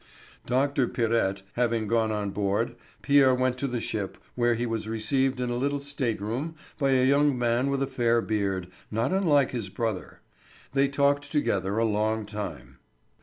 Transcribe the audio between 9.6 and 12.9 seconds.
brother. They talked together a long time.